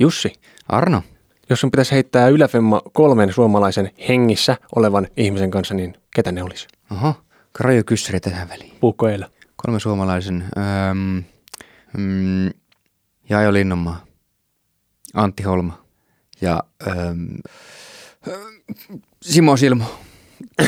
Jussi, 0.00 0.32
Arno. 0.68 1.02
jos 1.50 1.60
sun 1.60 1.70
pitäisi 1.70 1.92
heittää 1.92 2.28
yläfemma 2.28 2.80
kolmen 2.92 3.32
suomalaisen 3.32 3.90
hengissä 4.08 4.56
olevan 4.76 5.06
ihmisen 5.16 5.50
kanssa, 5.50 5.74
niin 5.74 5.94
ketä 6.14 6.32
ne 6.32 6.42
olisi? 6.42 6.68
Oho, 6.92 7.14
Krajo 7.52 7.82
Kyssäri 7.84 8.20
tähän 8.20 8.48
väliin. 8.48 8.72
Puukko 8.80 9.08
Eila. 9.08 9.30
Kolme 9.56 9.80
suomalaisen. 9.80 10.44
Öö, 10.56 10.94
mm, 11.98 12.50
Jaajo 13.28 13.52
Linnanmaa, 13.52 14.04
Antti 15.14 15.42
Holma 15.42 15.84
ja 16.40 16.62
öö, 16.86 16.94
Simo 19.22 19.56
Silmo. 19.56 19.84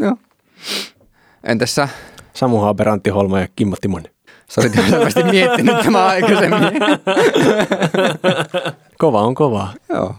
Joo. 0.00 0.16
Entäs 1.44 1.74
sä? 1.74 1.88
Samu 2.34 2.58
Haaber, 2.58 2.88
Antti 2.88 3.10
Holma 3.10 3.40
ja 3.40 3.48
Kimmo 3.56 3.76
Timonen. 3.80 4.12
Sä 4.48 4.60
olit 4.60 4.72
selvästi 4.90 5.22
miettinyt 5.22 5.76
tämä 5.84 6.06
aikaisemmin. 6.06 6.60
Kova 8.98 9.22
on 9.22 9.34
kovaa. 9.34 9.74
Joo. 9.88 10.14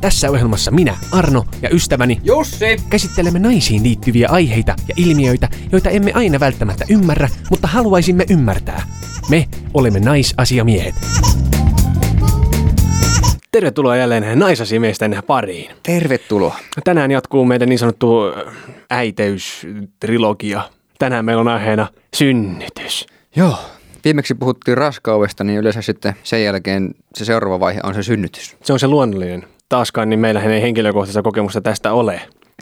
Tässä 0.00 0.30
ohjelmassa 0.30 0.70
minä, 0.70 0.96
Arno 1.12 1.44
ja 1.62 1.68
ystäväni 1.72 2.20
Jussi! 2.24 2.76
käsittelemme 2.90 3.38
naisiin 3.38 3.82
liittyviä 3.82 4.28
aiheita 4.30 4.74
ja 4.88 4.94
ilmiöitä, 4.96 5.48
joita 5.72 5.90
emme 5.90 6.12
aina 6.14 6.40
välttämättä 6.40 6.84
ymmärrä, 6.88 7.28
mutta 7.50 7.68
haluaisimme 7.68 8.24
ymmärtää. 8.30 8.82
Me 9.30 9.48
olemme 9.74 10.00
naisasiamiehet. 10.00 10.94
Tervetuloa 13.52 13.96
jälleen 13.96 14.38
naisasiamiesten 14.38 15.22
pariin. 15.26 15.70
Tervetuloa. 15.82 16.56
Tänään 16.84 17.10
jatkuu 17.10 17.44
meidän 17.44 17.68
niin 17.68 17.78
sanottu 17.78 18.20
äiteystrilogia. 18.90 20.62
Tänään 20.98 21.24
meillä 21.24 21.40
on 21.40 21.48
aiheena 21.48 21.86
synnytys. 22.16 23.06
Joo. 23.36 23.58
Viimeksi 24.04 24.34
puhuttiin 24.34 24.78
raskaudesta, 24.78 25.44
niin 25.44 25.58
yleensä 25.58 25.82
sitten 25.82 26.14
sen 26.22 26.44
jälkeen 26.44 26.94
se 27.14 27.24
seuraava 27.24 27.60
vaihe 27.60 27.80
on 27.82 27.94
se 27.94 28.02
synnytys. 28.02 28.56
Se 28.62 28.72
on 28.72 28.78
se 28.78 28.86
luonnollinen. 28.86 29.46
Taaskaan 29.68 30.08
niin 30.08 30.20
meillähän 30.20 30.52
ei 30.52 30.62
henkilökohtaista 30.62 31.22
kokemusta 31.22 31.60
tästä 31.60 31.92
ole. 31.92 32.20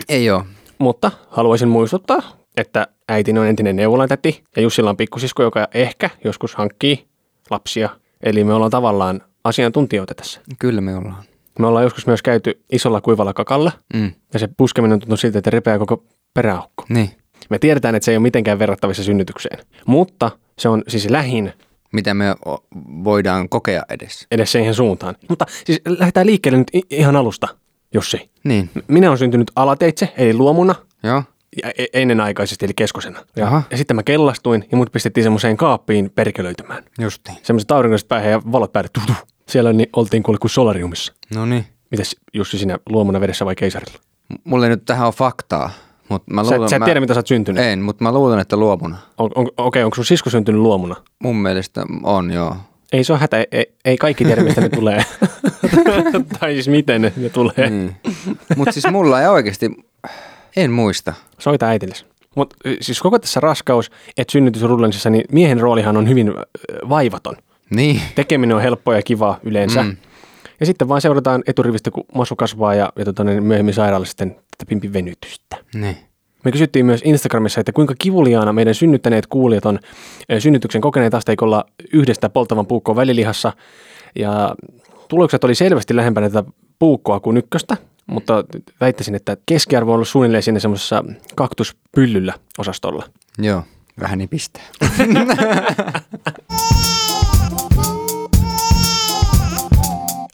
Ei 0.09 0.31
oo. 0.31 0.45
Mutta 0.79 1.11
haluaisin 1.29 1.69
muistuttaa, 1.69 2.23
että 2.57 2.87
äitini 3.09 3.39
on 3.39 3.47
entinen 3.47 3.77
neuvolatäti 3.77 4.43
ja 4.57 4.63
Jussilla 4.63 4.91
on 4.91 4.97
pikkusisko, 4.97 5.43
joka 5.43 5.69
ehkä 5.75 6.11
joskus 6.25 6.55
hankkii 6.55 7.05
lapsia. 7.51 7.89
Eli 8.23 8.45
me 8.45 8.55
ollaan 8.55 8.71
tavallaan 8.71 9.21
asiantuntijoita 9.45 10.15
tässä. 10.15 10.41
Kyllä 10.59 10.81
me 10.81 10.97
ollaan. 10.97 11.25
Me 11.59 11.67
ollaan 11.67 11.85
joskus 11.85 12.07
myös 12.07 12.23
käyty 12.23 12.63
isolla 12.73 13.01
kuivalla 13.01 13.33
kakalla 13.33 13.73
Mm. 13.95 14.13
ja 14.33 14.39
se 14.39 14.49
puskeminen 14.57 14.93
on 14.93 15.01
tuntunut 15.01 15.21
siltä, 15.21 15.39
että 15.39 15.51
repeää 15.51 15.79
koko 15.79 16.05
peräaukko. 16.35 16.85
Niin. 16.89 17.11
Me 17.51 17.59
tiedetään, 17.59 17.95
että 17.95 18.05
se 18.05 18.11
ei 18.11 18.17
ole 18.17 18.23
mitenkään 18.23 18.59
verrattavissa 18.59 19.05
synnytykseen, 19.05 19.59
mutta 19.87 20.31
se 20.59 20.69
on 20.69 20.83
siis 20.89 21.11
lähin 21.11 21.53
Mitä 21.93 22.15
me 22.15 22.25
voidaan 23.05 23.49
kokea 23.49 23.83
edes. 23.89 24.27
edes 24.31 24.53
siihen 24.53 24.75
suuntaan. 24.75 25.17
Mutta 25.29 25.47
siis 25.65 25.81
lähdetään 25.89 26.27
liikkeelle 26.27 26.59
nyt 26.59 26.71
ihan 26.91 27.17
alusta, 27.17 27.49
Jussi. 27.95 28.31
Niin. 28.45 28.71
Minä 28.89 29.09
olen 29.09 29.19
syntynyt 29.19 29.51
alateitse, 29.57 30.13
eli 30.17 30.35
luomuna, 30.35 30.75
Joo. 31.03 31.23
E- 31.79 31.85
ennenaikaisesti, 31.93 32.65
eli 32.65 32.73
keskosena. 32.77 33.21
Ja, 33.37 33.47
Aha. 33.47 33.63
ja 33.71 33.77
sitten 33.77 33.97
mä 33.97 34.03
kellastuin 34.03 34.65
ja 34.73 34.77
mut 34.77 34.93
pistettiin 34.93 35.25
semmoiseen 35.25 35.57
kaappiin 35.57 36.11
perkelöitymään. 36.15 36.83
Justiin. 36.99 37.37
Semmoiset 37.43 37.71
aurinkoiset 37.71 38.09
päähän 38.09 38.31
ja 38.31 38.43
valot 38.53 38.73
päälle. 38.73 38.91
Tuh, 38.93 39.07
tuh. 39.07 39.17
Siellä 39.49 39.73
niin 39.73 39.89
oltiin 39.97 40.23
kuule 40.23 40.39
kuin 40.39 40.51
solariumissa. 40.51 41.13
No 41.35 41.47
niin. 41.47 41.67
Mitäs 41.91 42.17
Jussi 42.35 42.59
sinä 42.59 42.79
luomuna 42.89 43.21
vedessä 43.21 43.45
vai 43.45 43.55
keisarilla? 43.57 43.99
M- 44.29 44.35
Mulla 44.45 44.67
ei 44.67 44.71
nyt 44.71 44.85
tähän 44.85 45.07
on 45.07 45.13
faktaa. 45.13 45.71
Mutta 46.09 46.35
mä 46.35 46.45
Sä, 46.45 46.51
luulen, 46.51 46.69
sä 46.71 46.77
et 46.77 46.81
mä... 46.81 46.85
tiedä, 46.87 47.01
mitä 47.01 47.15
sä 47.15 47.19
oot 47.19 47.27
syntynyt. 47.27 47.65
En, 47.65 47.83
mutta 47.83 48.05
mä 48.05 48.13
luulen, 48.13 48.39
että 48.39 48.57
luomuna. 48.57 48.97
On, 49.19 49.31
on, 49.35 49.47
Okei, 49.57 49.83
onko 49.85 49.95
sun 49.95 50.05
sisko 50.05 50.31
syntynyt 50.31 50.61
luomuna? 50.61 50.97
Mun 51.19 51.37
mielestä 51.37 51.85
on, 52.03 52.31
joo. 52.31 52.57
Ei 52.93 53.05
se 53.05 53.13
ole 53.13 53.21
hätä, 53.21 53.45
ei, 53.53 53.75
ei 53.85 53.97
kaikki 53.97 54.25
tiedä, 54.25 54.43
mistä 54.43 54.61
ne 54.61 54.69
tulee. 54.79 55.05
tai 56.41 56.53
siis 56.53 56.69
miten 56.69 57.03
ne, 57.03 57.13
ne 57.17 57.29
tulee. 57.29 57.71
Niin. 57.71 57.97
mutta 58.57 58.73
siis 58.73 58.87
mulla 58.91 59.21
ei 59.23 59.29
oikeasti, 59.29 59.71
en 60.57 60.71
muista. 60.71 61.15
Soita 61.39 61.67
äitillesi. 61.67 62.05
Mutta 62.37 62.57
siis 62.81 63.01
koko 63.01 63.19
tässä 63.19 63.41
raskaus, 63.41 63.91
että 64.17 64.33
synnytysrullanssissa, 64.33 65.11
niin 65.11 65.25
miehen 65.33 65.61
roolihan 65.61 65.97
on 65.97 66.09
hyvin 66.09 66.35
vaivaton. 66.89 67.37
Niin. 67.71 68.03
Tekeminen 68.15 68.57
on 68.57 68.63
helppoa 68.63 68.95
ja 68.95 69.03
kivaa 69.03 69.39
yleensä. 69.43 69.83
Mm. 69.83 69.97
Ja 70.61 70.67
sitten 70.67 70.89
vaan 70.89 71.01
seurataan 71.01 71.43
eturivistä, 71.47 71.91
kun 71.91 72.05
masu 72.15 72.37
kasvaa 72.37 72.75
ja, 72.75 72.93
ja 72.97 73.05
tota, 73.05 73.25
niin 73.25 73.43
myöhemmin 73.43 73.75
sairaalla 73.75 74.07
sitten 74.07 74.31
tätä 74.31 74.69
pimpin 74.69 74.93
venytystä. 74.93 75.57
Niin. 75.75 75.97
Me 76.45 76.53
kysyttiin 76.53 76.87
myös 76.87 77.01
Instagramissa, 77.05 77.61
että 77.61 77.73
kuinka 77.73 77.95
kivuliaana 77.99 78.53
meidän 78.53 78.75
synnyttäneet 78.75 79.27
kuulijat 79.27 79.67
on 79.67 79.79
synnytyksen 80.39 80.81
kokeneet 80.81 81.15
asteikolla 81.15 81.65
yhdestä 81.93 82.31
polttavan 82.31 82.67
puukkoon 82.67 82.97
välilihassa. 82.97 83.53
Ja 84.19 84.55
tulokset 85.09 85.45
oli 85.45 85.55
selvästi 85.55 85.97
lähempänä 85.97 86.31
tätä 86.31 86.51
puukkoa 86.79 87.21
kuin 87.21 87.37
ykköstä, 87.37 87.77
mutta 88.11 88.45
väittäisin, 88.81 89.15
että 89.15 89.37
keskiarvo 89.47 89.91
on 89.91 89.95
ollut 89.95 90.09
suunnilleen 90.09 90.43
siinä 90.43 90.59
semmoisessa 90.61 91.05
kaktuspyllyllä 91.35 92.35
osastolla. 92.59 93.05
Joo. 93.39 93.63
Vähän 94.01 94.19
niin 94.19 94.29
pistää. 94.29 94.63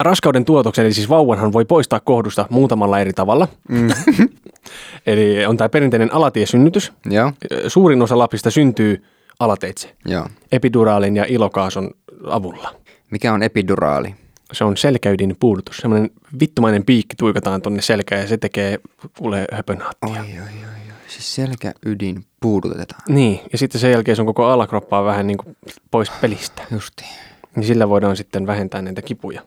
Raskauden 0.01 0.45
tuotoksen, 0.45 0.85
eli 0.85 0.93
siis 0.95 1.09
vauvanhan 1.09 1.53
voi 1.53 1.65
poistaa 1.65 2.01
kohdusta 2.01 2.47
muutamalla 2.51 3.01
eri 3.01 3.13
tavalla. 3.13 3.49
Mm. 3.69 3.89
Eli 5.07 5.47
on 5.47 5.57
tämä 5.57 5.69
perinteinen 5.69 6.15
alatiesynnytys. 6.15 6.93
joo. 7.11 7.33
Suurin 7.69 8.03
osa 8.03 8.19
lapsista 8.19 8.51
syntyy 8.51 9.05
alateitse, 9.39 9.97
Joo. 10.07 10.27
epiduraalin 10.53 11.17
ja 11.17 11.25
ilokaason 11.29 11.91
avulla. 12.27 12.75
Mikä 13.11 13.33
on 13.33 13.43
epiduraali? 13.43 14.15
Se 14.53 14.65
on 14.65 14.77
selkäydin 14.77 15.37
puudutus. 15.41 15.77
Semmoinen 15.77 16.11
vittumainen 16.41 16.85
piikki 16.85 17.17
tuikataan 17.17 17.63
tonne 17.63 17.83
selkään 17.83 18.21
ja 18.21 18.29
se 18.29 18.37
tekee 18.37 18.79
kuule 19.19 19.47
höpönhaattia. 19.53 20.09
Oi, 20.11 20.19
oi, 20.19 20.39
oi, 20.39 20.65
oi. 20.65 20.77
Siis 21.09 21.35
selkäydin 21.35 22.25
puudutetaan. 22.41 23.03
Niin, 23.09 23.41
ja 23.53 23.59
sitten 23.59 23.81
sen 23.81 23.91
jälkeen 23.91 24.17
sun 24.17 24.27
koko 24.27 24.45
alakroppaa 24.45 25.05
vähän 25.05 25.27
niin 25.27 25.39
kuin 25.39 25.57
pois 25.91 26.11
pelistä. 26.21 26.63
Justiin. 26.71 27.11
Niin 27.57 27.67
sillä 27.67 27.89
voidaan 27.89 28.17
sitten 28.17 28.47
vähentää 28.47 28.83
näitä 28.83 29.03
kipuja. 29.03 29.43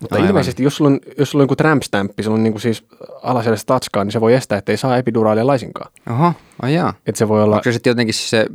Mutta 0.00 0.16
Aivan. 0.16 0.28
Oho, 6.10 6.32
ai 6.62 6.74
jaa. 6.74 6.94
Että 7.06 7.18
se 7.18 7.28
voi 7.28 7.42
olla, 7.42 7.56
Onko 7.56 7.64
se 7.64 7.72
sitten 7.72 7.90
jotenkin 7.90 8.14
se 8.14 8.46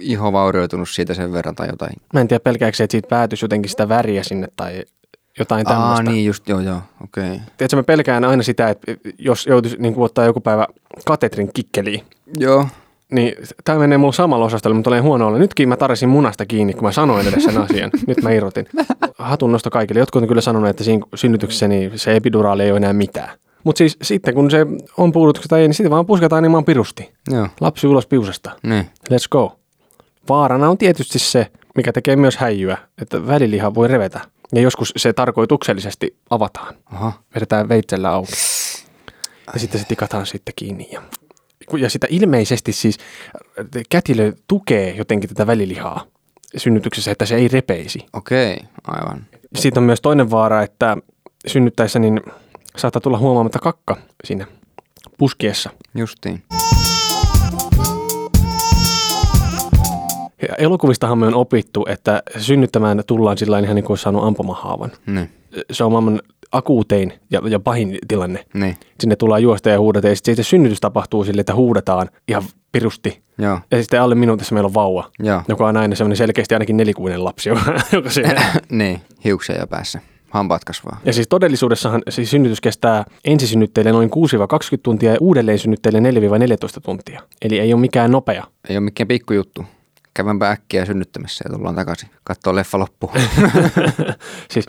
iho 0.00 0.32
vaurioitunut 0.32 0.88
siitä 0.88 1.14
sen 1.14 1.32
verran 1.32 1.54
tai 1.54 1.68
jotain? 1.68 1.96
mä 2.12 2.20
en 2.20 2.28
tiedä 2.28 2.40
pelkääkö 2.40 2.76
se, 2.76 2.84
että 2.84 2.92
siitä 2.92 3.08
päätyisi 3.08 3.44
jotenkin 3.44 3.70
sitä 3.70 3.88
väriä 3.88 4.22
sinne 4.22 4.48
tai 4.56 4.82
jotain 5.38 5.66
Aa, 5.68 5.74
tämmöistä. 5.74 6.02
niin 6.10 6.26
just, 6.26 6.48
joo, 6.48 6.60
joo, 6.60 6.80
okei. 7.04 7.24
Okay. 7.24 7.38
Tiedätkö, 7.56 7.76
mä 7.76 7.82
pelkään 7.82 8.24
aina 8.24 8.42
sitä, 8.42 8.68
että 8.68 8.94
jos 9.18 9.46
joutuisi 9.46 9.76
niin 9.78 9.94
kuin 9.94 10.04
ottaa 10.04 10.24
joku 10.24 10.40
päivä 10.40 10.66
katetrin 11.04 11.50
kikkeliin, 11.54 12.02
Joo, 12.38 12.66
niin 13.12 13.34
tämä 13.64 13.78
menee 13.78 13.98
mulla 13.98 14.12
samalla 14.12 14.44
osastolla, 14.44 14.74
mutta 14.74 14.90
olen 14.90 15.02
huono 15.02 15.26
olla. 15.26 15.38
Nytkin 15.38 15.68
mä 15.68 15.76
tarvisin 15.76 16.08
munasta 16.08 16.46
kiinni, 16.46 16.72
kun 16.72 16.82
mä 16.84 16.92
sanoin 16.92 17.28
edes 17.28 17.44
sen 17.44 17.58
asian. 17.58 17.90
Nyt 18.06 18.22
mä 18.22 18.30
irrotin. 18.30 18.66
Hatun 19.18 19.52
nosto 19.52 19.70
kaikille. 19.70 20.00
Jotkut 20.00 20.22
on 20.22 20.28
kyllä 20.28 20.40
sanonut, 20.40 20.70
että 20.70 20.84
siinä 20.84 21.06
synnytyksessä 21.14 21.68
niin 21.68 21.98
se 21.98 22.16
epiduraali 22.16 22.62
ei 22.62 22.70
ole 22.70 22.76
enää 22.76 22.92
mitään. 22.92 23.38
Mutta 23.64 23.78
siis 23.78 23.96
sitten 24.02 24.34
kun 24.34 24.50
se 24.50 24.66
on 24.96 25.12
puudutuksesta 25.12 25.58
ei, 25.58 25.68
niin 25.68 25.74
sitten 25.74 25.90
vaan 25.90 26.06
pusketaan 26.06 26.42
niin 26.42 26.64
pirusti. 26.64 27.10
joo, 27.30 27.48
Lapsi 27.60 27.86
ulos 27.86 28.06
piusasta. 28.06 28.50
niin. 28.62 28.86
Let's 29.10 29.28
go. 29.30 29.52
Vaarana 30.28 30.70
on 30.70 30.78
tietysti 30.78 31.18
se, 31.18 31.46
mikä 31.78 31.92
tekee 31.92 32.16
myös 32.16 32.36
häijyä, 32.36 32.78
että 33.02 33.26
väliliha 33.26 33.74
voi 33.74 33.88
revetä. 33.88 34.20
Ja 34.54 34.60
joskus 34.60 34.92
se 34.96 35.12
tarkoituksellisesti 35.12 36.16
avataan. 36.30 36.74
Aha, 36.86 37.12
Vedetään 37.34 37.68
veitsellä 37.68 38.10
auki. 38.10 38.32
Ja 39.54 39.60
sitten 39.60 39.80
se 39.80 39.86
tikataan 39.86 40.26
sitten 40.26 40.52
kiinni. 40.56 40.88
Ja, 40.92 41.02
ja 41.78 41.90
sitä 41.90 42.06
ilmeisesti 42.10 42.72
siis 42.72 42.98
kätilö 43.90 44.32
tukee 44.48 44.94
jotenkin 44.96 45.28
tätä 45.28 45.46
välilihaa 45.46 46.04
synnytyksessä, 46.56 47.10
että 47.10 47.26
se 47.26 47.36
ei 47.36 47.48
repeisi. 47.48 48.06
okei, 48.12 48.52
okay, 48.54 48.66
aivan. 48.86 49.26
Siitä 49.54 49.80
on 49.80 49.84
myös 49.84 50.00
toinen 50.00 50.30
vaara, 50.30 50.62
että 50.62 50.96
synnyttäessä 51.46 51.98
niin 51.98 52.20
saattaa 52.76 53.00
tulla 53.00 53.18
huomaamatta 53.18 53.58
kakka 53.58 53.96
siinä 54.24 54.46
puskiessa. 55.18 55.70
Justiin. 55.94 56.42
Ja 60.48 60.54
elokuvistahan 60.58 61.18
me 61.18 61.26
on 61.26 61.34
opittu, 61.34 61.86
että 61.88 62.22
synnyttämään 62.38 63.02
tullaan 63.06 63.38
sillä 63.38 63.58
ihan 63.58 63.74
niin 63.76 63.84
kuin 63.84 63.98
saanut 63.98 64.24
ampumahaavan. 64.24 64.92
Niin, 65.06 65.30
Se 65.72 65.84
on 65.84 65.92
maailman 65.92 66.20
akuutein 66.52 67.12
ja, 67.30 67.40
ja 67.48 67.60
pahin 67.60 67.98
tilanne. 68.08 68.44
niin, 68.54 68.76
Sinne 69.00 69.16
tullaan 69.16 69.42
juosta 69.42 69.68
ja 69.68 69.80
huudata 69.80 70.08
ja 70.08 70.16
sitten 70.16 70.36
se 70.36 70.42
synnytys 70.42 70.80
tapahtuu 70.80 71.24
sille, 71.24 71.40
että 71.40 71.54
huudetaan 71.54 72.08
ihan 72.28 72.42
pirusti. 72.72 73.22
joo, 73.38 73.58
Ja 73.70 73.82
sitten 73.82 74.02
alle 74.02 74.14
minuutissa 74.14 74.54
meillä 74.54 74.66
on 74.66 74.74
vauva, 74.74 75.10
joo. 75.18 75.42
joka 75.48 75.66
on 75.66 75.76
aina 75.76 75.96
semmoinen 75.96 76.16
selkeästi 76.16 76.54
ainakin 76.54 76.76
nelikuinen 76.76 77.24
lapsi, 77.24 77.48
joka, 77.50 77.62
joka 77.92 78.10
siinä. 78.10 78.42
niin, 78.70 79.00
hiuksia 79.24 79.58
jo 79.60 79.66
päässä. 79.66 80.00
Hampaat 80.30 80.64
kasvaa. 80.64 81.00
Ja 81.04 81.12
siis 81.12 81.28
todellisuudessahan 81.28 82.02
siis 82.08 82.30
synnytys 82.30 82.60
kestää 82.60 83.04
ensisynnytteille 83.24 83.92
noin 83.92 84.10
6-20 84.10 84.12
tuntia 84.82 85.10
ja 85.12 85.16
uudelleen 85.20 85.58
synnytteille 85.58 85.98
4-14 86.00 86.02
tuntia. 86.82 87.22
Eli 87.42 87.58
ei 87.58 87.72
ole 87.72 87.80
mikään 87.80 88.10
nopea. 88.12 88.44
Ei 88.68 88.76
ole 88.76 88.84
mikään 88.84 89.08
pikkujuttu. 89.08 89.64
Käydäänpä 90.24 90.50
äkkiä 90.50 90.84
synnyttämässä 90.84 91.44
ja 91.48 91.56
tullaan 91.56 91.74
takaisin. 91.74 92.10
Katsoo 92.24 92.54
leffa 92.54 92.78
loppuun. 92.78 93.12
Siis 94.52 94.66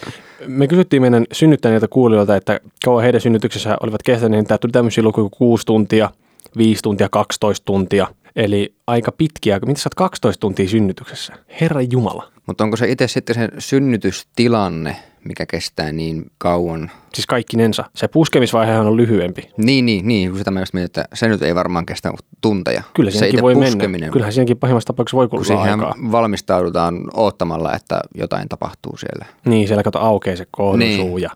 me 0.47 0.67
kysyttiin 0.67 1.01
meidän 1.01 1.25
synnyttäneiltä 1.31 1.87
kuulijoilta, 1.87 2.35
että 2.35 2.59
kauan 2.85 3.03
heidän 3.03 3.21
synnytyksessä 3.21 3.77
olivat 3.83 4.03
kestäneet, 4.03 4.49
niin 4.49 4.59
tuli 4.59 4.71
tämmöisiä 4.71 5.03
lukuja 5.03 5.29
6 5.31 5.65
tuntia, 5.65 6.09
5 6.57 6.81
tuntia, 6.81 7.09
12 7.11 7.65
tuntia. 7.65 8.07
Eli 8.35 8.75
aika 8.87 9.11
pitkiä. 9.11 9.59
Mitä 9.65 9.81
sä 9.81 9.87
oot 9.87 9.95
12 9.95 10.41
tuntia 10.41 10.69
synnytyksessä? 10.69 11.33
Herra 11.61 11.81
Jumala. 11.81 12.31
Mutta 12.45 12.63
onko 12.63 12.77
se 12.77 12.91
itse 12.91 13.07
sitten 13.07 13.35
se 13.35 13.49
synnytystilanne, 13.59 14.95
mikä 15.25 15.45
kestää 15.45 15.91
niin 15.91 16.31
kauan? 16.37 16.91
Siis 17.13 17.25
kaikkinensa. 17.27 17.83
Se 17.95 18.07
puskemisvaihehan 18.07 18.87
on 18.87 18.97
lyhyempi. 18.97 19.49
Niin, 19.57 19.85
niin, 19.85 20.07
niin. 20.07 20.29
Kun 20.29 20.37
sitä 20.37 20.51
mä 20.51 20.59
just 20.59 20.73
mietin, 20.73 20.85
että 20.85 21.05
se 21.15 21.27
nyt 21.27 21.41
ei 21.41 21.55
varmaan 21.55 21.85
kestä 21.85 22.13
tunteja. 22.41 22.83
Kyllä 22.95 23.11
se 23.11 23.31
voi 23.41 23.53
puskeminen. 23.55 23.91
mennä. 23.91 24.09
Kyllähän 24.09 24.33
siinäkin 24.33 24.57
pahimmassa 24.57 24.87
tapauksessa 24.87 25.17
voi 25.17 25.27
kulua 25.27 25.61
aikaa. 25.63 25.95
valmistaudutaan 26.11 27.01
oottamalla, 27.13 27.73
että 27.75 28.01
jotain 28.15 28.49
tapahtuu 28.49 28.97
siellä. 28.97 29.25
Niin, 29.45 29.67
siellä 29.67 29.83
kato 29.83 29.99
aukeaa 29.99 30.35
se 30.37 30.45
kohdun 30.51 30.79
Niin. 30.79 30.99
suu 30.99 31.17
ja, 31.17 31.29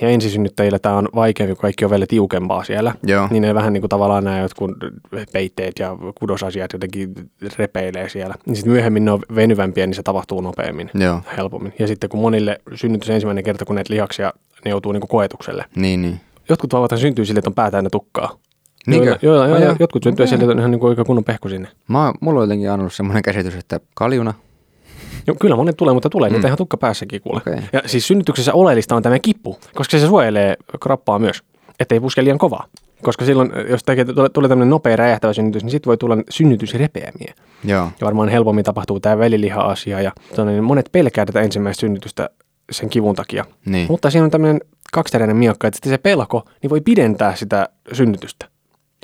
ja 0.00 0.08
ensisynnyttäjillä 0.08 0.78
tämä 0.78 0.96
on 0.96 1.08
vaikeampi, 1.14 1.54
kun 1.54 1.62
kaikki 1.62 1.84
on 1.84 1.90
vielä 1.90 2.06
tiukempaa 2.08 2.64
siellä. 2.64 2.94
Joo. 3.02 3.28
Niin 3.30 3.42
ne 3.42 3.54
vähän 3.54 3.72
niin 3.72 3.82
kuin 3.82 3.88
tavallaan 3.88 4.24
nämä 4.24 4.38
jotkut 4.38 4.70
peitteet 5.32 5.78
ja 5.78 5.96
kudosasiat 6.20 6.72
jotenkin 6.72 7.14
repeilee 7.58 8.08
siellä. 8.08 8.34
Niin 8.46 8.56
sitten 8.56 8.72
myöhemmin 8.72 9.04
ne 9.04 9.10
on 9.10 9.20
venyvämpiä, 9.34 9.86
niin 9.86 9.94
se 9.94 10.02
tapahtuu 10.02 10.40
nopeammin, 10.40 10.90
Joo. 10.94 11.20
helpommin. 11.36 11.74
Ja 11.78 11.86
sitten 11.86 12.10
kun 12.10 12.20
monille 12.20 12.60
synnytys 12.74 13.10
ensimmäinen 13.16 13.44
kerta, 13.44 13.64
kun 13.64 13.74
näitä 13.74 13.94
lihaksia, 13.94 14.32
ne 14.64 14.70
joutuu 14.70 14.92
niin 14.92 15.00
kuin 15.00 15.08
koetukselle. 15.08 15.64
Niin, 15.76 16.02
niin. 16.02 16.20
Jotkut 16.48 16.72
vauvathan 16.72 16.98
syntyy 17.00 17.24
sille, 17.24 17.38
että 17.38 17.50
on 17.50 17.54
pää 17.54 17.70
täynnä 17.70 17.90
tukkaa. 17.90 18.38
Niinkö? 18.86 19.18
Joilla, 19.22 19.46
joilla, 19.46 19.58
joilla, 19.58 19.76
jotkut 19.80 20.02
syntyy 20.02 20.26
että 20.32 20.46
on 20.46 20.58
ihan 20.58 20.70
niin 20.70 20.80
kuin 20.80 20.88
oikein 20.88 21.06
kunnon 21.06 21.24
pehku 21.24 21.48
sinne. 21.48 21.68
Mä, 21.88 22.12
mulla 22.20 22.40
on 22.40 22.44
jotenkin 22.44 22.70
ollut 22.70 22.92
semmoinen 22.92 23.22
käsitys, 23.22 23.54
että 23.54 23.80
kaljuna. 23.94 24.34
Joo, 25.26 25.36
kyllä 25.40 25.56
monet 25.56 25.76
tulee, 25.76 25.94
mutta 25.94 26.10
tulee 26.10 26.30
mm. 26.30 26.34
niitä 26.34 26.48
ihan 26.48 26.58
tukka 26.58 26.76
päässäkin 26.76 27.22
kuule. 27.22 27.38
Okei. 27.38 27.62
Ja 27.72 27.82
siis 27.86 28.06
synnytyksessä 28.06 28.54
oleellista 28.54 28.96
on 28.96 29.02
tämä 29.02 29.18
kipu, 29.18 29.58
koska 29.74 29.98
se 29.98 30.06
suojelee 30.06 30.56
krappaa 30.80 31.18
myös, 31.18 31.42
ettei 31.80 32.00
puske 32.00 32.24
liian 32.24 32.38
kovaa. 32.38 32.66
Koska 33.02 33.24
silloin, 33.24 33.50
jos 33.70 33.82
tekee, 33.84 34.04
tulee 34.32 34.48
tämmöinen 34.48 34.70
nopea 34.70 34.96
räjähtävä 34.96 35.32
synnytys, 35.32 35.62
niin 35.62 35.70
sitten 35.70 35.88
voi 35.88 35.96
tulla 35.96 36.16
synnytysrepeämiä. 36.30 37.34
Joo. 37.64 37.90
Ja 38.00 38.04
varmaan 38.04 38.28
helpommin 38.28 38.64
tapahtuu 38.64 39.00
tämä 39.00 39.18
väliliha-asia. 39.18 40.00
Ja 40.00 40.12
niin 40.44 40.64
monet 40.64 40.88
pelkää 40.92 41.26
tätä 41.26 41.40
ensimmäistä 41.40 41.80
synnytystä 41.80 42.30
sen 42.72 42.88
kivun 42.90 43.14
takia. 43.14 43.44
Niin. 43.66 43.86
Mutta 43.88 44.10
siinä 44.10 44.24
on 44.24 44.30
tämmöinen 44.30 44.60
kaksiteräinen 44.92 45.36
miakka, 45.36 45.68
että 45.68 45.88
se 45.88 45.98
pelko 45.98 46.48
niin 46.62 46.70
voi 46.70 46.80
pidentää 46.80 47.36
sitä 47.36 47.68
synnytystä. 47.92 48.46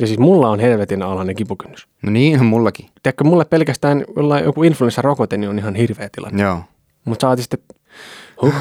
Ja 0.00 0.06
siis 0.06 0.18
mulla 0.18 0.50
on 0.50 0.60
helvetin 0.60 1.02
alhainen 1.02 1.36
kipukynnys. 1.36 1.88
No 2.02 2.10
niin 2.10 2.40
on 2.40 2.46
mullakin. 2.54 2.86
Tiedätkö, 3.02 3.24
mulle 3.24 3.44
pelkästään 3.44 4.04
jollain 4.16 4.44
joku 4.44 4.62
influenssarokote 4.62 5.36
niin 5.36 5.50
on 5.50 5.58
ihan 5.58 5.74
hirveä 5.74 6.08
tilanne. 6.12 6.42
Joo. 6.42 6.60
Mutta 7.04 7.24
saati 7.24 7.42
sitten... 7.42 7.60
Huh. 8.42 8.54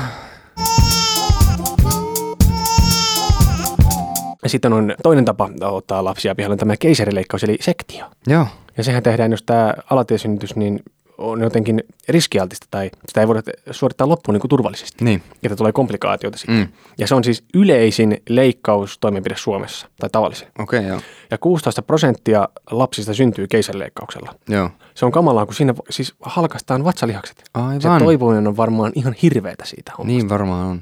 Ja 4.43 4.49
sitten 4.49 4.73
on 4.73 4.95
toinen 5.03 5.25
tapa 5.25 5.49
ottaa 5.61 6.03
lapsia 6.03 6.35
pihalle, 6.35 6.57
tämä 6.57 6.77
keisarileikkaus, 6.77 7.43
eli 7.43 7.57
sektio. 7.61 8.05
Joo. 8.27 8.47
Ja 8.77 8.83
sehän 8.83 9.03
tehdään, 9.03 9.31
jos 9.31 9.43
tämä 9.43 9.73
alatiesynnytys 9.89 10.55
niin 10.55 10.79
on 11.17 11.41
jotenkin 11.41 11.83
riskialtista 12.09 12.67
tai 12.71 12.91
sitä 13.07 13.21
ei 13.21 13.27
voida 13.27 13.41
suorittaa 13.71 14.09
loppuun 14.09 14.33
niin 14.33 14.41
kuin 14.41 14.49
turvallisesti. 14.49 15.05
Niin. 15.05 15.23
Että 15.43 15.55
tulee 15.55 15.71
komplikaatioita 15.71 16.37
siitä. 16.37 16.53
Mm. 16.53 16.67
Ja 16.97 17.07
se 17.07 17.15
on 17.15 17.23
siis 17.23 17.43
yleisin 17.53 18.21
leikkaustoimenpide 18.29 19.35
Suomessa, 19.37 19.87
tai 19.99 20.09
tavallisin. 20.09 20.47
Okei, 20.59 20.79
okay, 20.79 20.89
joo. 20.89 21.01
Ja 21.31 21.37
16 21.37 21.81
prosenttia 21.81 22.49
lapsista 22.71 23.13
syntyy 23.13 23.47
keisarileikkauksella. 23.47 24.35
Joo. 24.49 24.69
Se 24.95 25.05
on 25.05 25.11
kamalaa, 25.11 25.45
kun 25.45 25.55
siinä 25.55 25.73
siis 25.89 26.13
halkaistaan 26.21 26.83
vatsalihakset. 26.83 27.43
Aivan. 27.53 27.81
Se 27.81 27.89
toipuminen 27.99 28.47
on 28.47 28.57
varmaan 28.57 28.91
ihan 28.95 29.15
hirveätä 29.21 29.65
siitä 29.65 29.91
hommasta. 29.97 30.17
Niin 30.17 30.29
varmaan 30.29 30.67
on. 30.67 30.81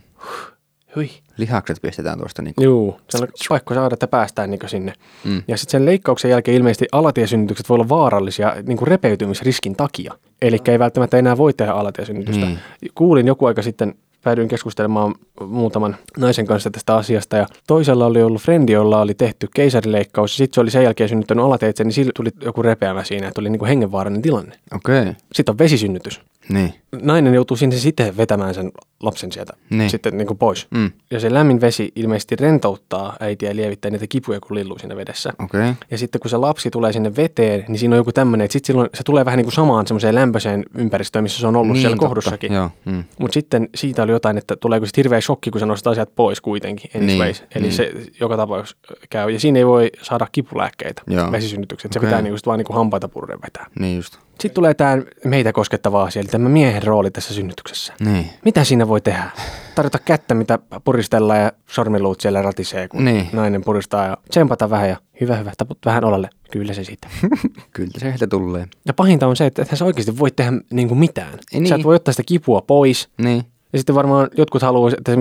Hui. 0.96 1.10
Lihakset 1.40 1.78
pistetään 1.82 2.20
tuosta 2.20 2.42
niin 2.42 2.54
Juu, 2.62 3.00
se 3.10 3.18
on 3.18 3.28
pakko 3.50 3.74
saada, 3.74 3.94
että 3.94 4.08
päästään 4.08 4.50
niin 4.50 4.60
sinne. 4.68 4.94
Mm. 5.24 5.44
Ja 5.48 5.58
sitten 5.58 5.72
sen 5.72 5.86
leikkauksen 5.86 6.32
jälkeen 6.32 6.58
ilmeisesti 6.58 6.88
alatiesynnytykset 6.92 7.70
voi 7.70 7.76
olla 7.76 7.90
vaarallisia 7.90 8.56
niin 8.68 8.78
kuin 8.78 8.88
repeytymisriskin 8.88 9.76
takia. 9.76 10.14
Eli 10.42 10.58
ei 10.68 10.80
välttämättä 10.80 11.18
enää 11.18 11.38
voi 11.38 11.54
tehdä 11.54 11.72
alatiesynnytystä. 11.72 12.46
Niin. 12.46 12.60
Kuulin 12.96 13.28
joku 13.28 13.46
aika 13.46 13.62
sitten, 13.62 13.94
päädyin 14.24 14.48
keskustelemaan 14.48 15.16
muutaman 15.48 15.96
naisen 16.18 16.46
kanssa 16.46 16.72
tästä 16.72 16.96
asiasta 16.96 17.38
ja 17.38 17.48
toisella 17.68 18.06
oli 18.06 18.24
ollut 18.24 18.42
frendi, 18.42 18.72
jolla 18.72 19.02
oli 19.02 19.14
tehty 19.14 19.48
keisarileikkaus 19.56 20.34
ja 20.34 20.38
sitten 20.38 20.56
se 20.56 20.62
oli 20.62 20.72
sen 20.72 20.84
jälkeen 20.84 21.10
synnyttänyt 21.10 21.46
alateitse, 21.46 21.84
niin 21.84 21.94
sillä 21.94 22.12
tuli 22.16 22.30
joku 22.42 22.62
repeämä 22.62 23.04
siinä, 23.04 23.28
että 23.28 23.42
oli 23.42 23.50
niin 23.50 23.60
kuin 23.60 23.70
hengenvaarallinen 23.70 24.22
tilanne. 24.22 24.56
Okei. 24.76 25.02
Okay. 25.02 25.14
Sitten 25.34 25.54
on 25.54 25.58
vesisynnytys. 25.58 26.22
Niin. 26.50 26.74
Nainen 27.02 27.34
joutuu 27.34 27.58
sinne 27.58 27.76
sitten 27.76 28.18
vetämään 28.18 28.54
sen 28.54 28.72
lapsen 29.00 29.32
sieltä 29.32 29.54
Niin. 29.70 29.90
sitten 29.90 30.18
niin 30.18 30.28
kuin 30.28 30.38
pois. 30.38 30.68
Mm. 30.72 30.92
Ja 31.12 31.20
se 31.20 31.34
lämmin 31.34 31.62
vesi 31.62 31.92
ilmeisesti 31.96 32.36
rentouttaa 32.36 33.16
äitiä 33.20 33.50
ja 33.50 33.56
lievittää 33.56 33.92
niitä 33.92 34.08
kipuja, 34.08 34.40
kun 34.40 34.56
lilluu 34.58 34.80
siinä 34.80 34.96
vedessä. 34.96 35.30
Okei. 35.40 35.62
Okay. 35.62 35.74
Ja 35.92 35.98
sitten 35.98 36.22
kun 36.22 36.30
se 36.30 36.38
lapsi 36.38 36.70
tulee 36.72 36.94
sinne 36.94 37.16
veteen, 37.16 37.66
niin 37.68 37.80
siinä 37.80 37.96
on 37.96 37.98
joku 37.98 38.12
tämmöinen, 38.12 38.46
että 38.46 38.54
sitten 38.54 38.68
silloin 38.68 38.90
se 38.94 39.04
tulee 39.04 39.26
vähän 39.26 39.38
niin 39.38 39.46
kuin 39.46 39.54
samaan 39.54 39.88
semmoiseen 39.88 40.16
lämpöiseen 40.16 40.66
ympäristöön, 40.78 41.24
missä 41.24 41.40
se 41.40 41.48
on 41.48 41.56
ollut 41.56 41.74
niin, 41.74 41.82
siellä 41.82 41.96
totta. 41.96 42.08
kohdussakin. 42.08 42.54
Joo. 42.54 42.70
Mm. 42.86 43.04
Mutta 43.20 43.34
sitten 43.34 43.70
siitä 43.76 44.04
oli 44.04 44.12
jotain, 44.12 44.38
että 44.38 44.56
tuleeko 44.56 44.86
sitten 44.86 45.02
hirveä 45.04 45.22
shokki, 45.22 45.52
kun 45.52 45.60
sä 45.60 45.66
nostat 45.66 45.92
asiat 45.92 46.16
pois 46.16 46.42
kuitenkin, 46.42 46.92
anyways. 46.96 47.40
Niin, 47.42 47.50
Eli 47.56 47.64
niin. 47.64 47.74
se 47.74 47.92
joka 48.20 48.38
tapauksessa 48.38 48.78
käy. 49.10 49.32
Ja 49.32 49.40
siinä 49.40 49.60
ei 49.60 49.66
voi 49.68 49.90
saada 50.02 50.28
kipulääkkeitä 50.32 51.02
Joo. 51.08 51.32
vesisynnytykset. 51.32 51.94
Se 51.94 52.00
Okei. 52.00 52.08
pitää 52.08 52.22
niinku 52.22 52.34
just 52.34 52.46
vaan 52.48 52.58
niinku 52.60 52.74
hampaita 52.74 53.08
purren 53.08 53.40
vetää. 53.42 53.66
Niin 53.80 53.96
just. 53.96 54.20
Sitten 54.42 54.52
tulee 54.56 54.74
tämä 54.74 54.98
meitä 55.26 55.54
koskettava 55.54 56.04
asia, 56.04 56.20
eli 56.20 56.30
tämä 56.30 56.50
miehen 56.50 56.84
rooli 56.84 57.12
tässä 57.12 57.34
synnytyksessä. 57.34 57.94
Niin. 58.00 58.30
Mitä 58.46 58.64
siinä 58.64 58.88
voi 58.88 59.02
tehdä? 59.02 59.30
Tarjota 59.76 60.00
kättä, 60.06 60.34
mitä 60.36 60.60
puristellaan 60.84 61.40
ja 61.42 61.52
sormiluut 61.68 62.22
siellä 62.22 62.42
ratisee, 62.42 62.88
kun 62.88 63.06
Niin. 63.06 63.30
nainen 63.34 63.64
puristaa 63.64 64.06
ja 64.08 64.18
tsempata 64.30 64.70
vähän 64.70 64.90
ja 64.90 64.98
hyvä, 65.22 65.36
hyvä, 65.36 65.52
taput 65.58 65.78
vähän 65.86 66.04
olalle. 66.04 66.30
Kyllä 66.52 66.74
se 66.74 66.84
siitä. 66.84 67.08
Kyllä 67.74 67.92
se 67.94 68.00
sieltä 68.00 68.28
tulee. 68.28 68.68
ja 68.86 68.94
pahinta 68.94 69.28
on 69.28 69.36
se, 69.36 69.46
että 69.46 69.62
ethän 69.62 69.78
sä 69.78 69.86
oikeasti 69.86 70.20
voi 70.20 70.32
tehdä 70.32 70.52
niin 70.72 70.88
kuin 70.88 70.98
mitään. 70.98 71.34
Ei 71.34 71.40
Sä 71.68 71.76
et 71.76 71.78
niin. 71.80 71.84
voi 71.84 71.96
ottaa 71.96 72.12
sitä 72.14 72.24
kipua 72.26 72.62
pois. 72.62 73.10
Niin. 73.18 73.44
Ja 73.74 73.80
sitten 73.80 73.96
varmaan 73.96 74.30
jotkut 74.38 74.62
haluaa, 74.62 74.92
että 74.98 75.12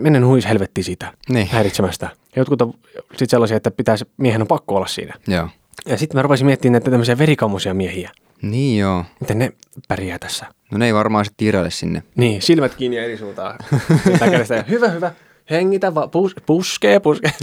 menen 0.00 0.26
huis 0.26 0.46
helvettiin 0.48 0.84
siitä 0.84 1.12
Niin. 1.28 1.48
häiritsemästä. 1.48 2.06
Ja 2.06 2.40
jotkut 2.40 2.62
on 2.62 2.74
sitten 3.10 3.28
sellaisia, 3.28 3.56
että 3.56 3.70
pitäisi, 3.70 4.04
miehen 4.16 4.40
on 4.42 4.48
pakko 4.48 4.74
olla 4.76 4.86
siinä. 4.86 5.14
Joo. 5.28 5.48
Ja 5.86 5.98
sitten 5.98 6.18
mä 6.18 6.22
rupesin 6.22 6.46
miettimään 6.46 6.72
näitä 6.72 6.90
tämmöisiä 6.90 7.18
verikammoisia 7.18 7.74
miehiä. 7.74 8.10
Niin 8.42 8.78
joo. 8.78 9.04
Miten 9.20 9.38
ne 9.38 9.52
pärjää 9.88 10.18
tässä? 10.18 10.46
No 10.72 10.78
ne 10.78 10.86
ei 10.86 10.94
varmaan 10.94 11.24
sitten 11.24 11.36
tiiraile 11.36 11.70
sinne. 11.70 12.02
Niin, 12.16 12.42
silmät 12.42 12.74
kiinni 12.74 12.96
ja 12.96 13.04
eri 13.04 13.16
suuntaan. 13.18 13.58
Hyvä, 14.70 14.88
hyvä. 14.88 15.12
Hengitä 15.50 15.94
vaan, 15.94 16.10
pus, 16.10 16.36
puskee, 16.46 17.00
puskee. 17.00 17.30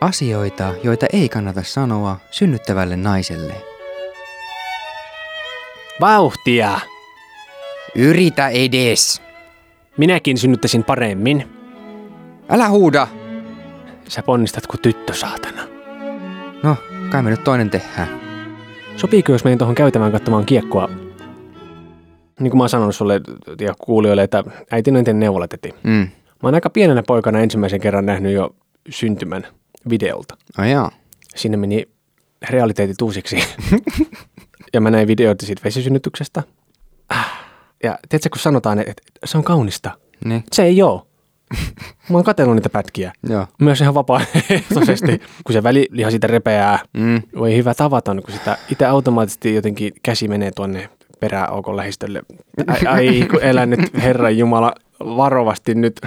Asioita, 0.00 0.74
joita 0.82 1.06
ei 1.12 1.28
kannata 1.28 1.62
sanoa 1.62 2.16
synnyttävälle 2.30 2.96
naiselle. 2.96 3.54
Vauhtia! 6.00 6.80
Yritä 7.94 8.48
edes. 8.48 9.22
Minäkin 9.96 10.38
synnyttäisin 10.38 10.84
paremmin. 10.84 11.48
Älä 12.48 12.68
huuda. 12.68 13.08
Sä 14.08 14.22
ponnistat 14.22 14.66
kuin 14.66 14.80
tyttö, 14.80 15.14
saatana. 15.14 15.63
Kai 17.14 17.22
me 17.22 17.30
nyt 17.30 17.44
toinen 17.44 17.70
tehdään. 17.70 18.20
Sopiiko, 18.96 19.32
jos 19.32 19.44
menen 19.44 19.58
tuohon 19.58 19.74
käytävään 19.74 20.12
katsomaan 20.12 20.44
kiekkoa? 20.44 20.88
Niin 22.40 22.50
kuin 22.50 22.56
mä 22.56 22.62
oon 22.62 22.68
sanonut 22.68 22.94
sulle 22.94 23.20
ja 23.60 23.74
kuulijoille, 23.78 24.22
että 24.22 24.44
äiti 24.70 24.90
noin 24.90 25.04
neuvolatettiin. 25.12 25.74
Mm. 25.82 25.92
Mä 25.92 26.08
oon 26.42 26.54
aika 26.54 26.70
pienenä 26.70 27.02
poikana 27.06 27.40
ensimmäisen 27.40 27.80
kerran 27.80 28.06
nähnyt 28.06 28.32
jo 28.32 28.54
syntymän 28.88 29.46
videolta. 29.90 30.36
Ai 30.58 30.70
jaa. 30.70 30.90
Sinne 31.36 31.56
meni 31.56 31.88
realiteetit 32.50 33.02
uusiksi. 33.02 33.38
ja 34.74 34.80
mä 34.80 34.90
näin 34.90 35.08
videoita 35.08 35.46
siitä 35.46 35.62
vesisynnytyksestä. 35.64 36.42
Ah. 37.08 37.44
Ja 37.82 37.98
tiedätkö, 38.08 38.28
kun 38.28 38.38
sanotaan, 38.38 38.78
että 38.78 39.02
se 39.24 39.38
on 39.38 39.44
kaunista. 39.44 39.90
Niin. 40.24 40.44
Se 40.52 40.62
ei 40.62 40.82
oo. 40.82 41.06
Mä 42.10 42.16
oon 42.16 42.24
katsellut 42.24 42.54
niitä 42.54 42.70
pätkiä. 42.70 43.12
Joo. 43.28 43.46
Myös 43.60 43.80
ihan 43.80 43.94
vapaaehtoisesti, 43.94 45.20
kun 45.44 45.52
se 45.52 45.62
väliliha 45.62 46.10
siitä 46.10 46.26
repeää. 46.26 46.78
Mm. 46.92 47.22
Voi 47.38 47.56
hyvä 47.56 47.74
tavaton, 47.74 48.22
kun 48.22 48.34
sitä 48.34 48.58
itse 48.70 48.86
automaattisesti 48.86 49.54
jotenkin 49.54 49.92
käsi 50.02 50.28
menee 50.28 50.50
tuonne 50.50 50.88
peräaukon 51.20 51.76
lähistölle. 51.76 52.22
Ai, 52.66 52.80
ai 52.86 53.26
kun 53.30 53.42
elän 53.42 53.70
nyt, 53.70 53.80
Herran 54.02 54.38
Jumala, 54.38 54.74
varovasti 55.00 55.74
nyt. 55.74 56.00